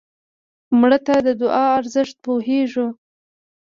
[0.79, 2.87] مړه ته د دعا ارزښت پوهېږو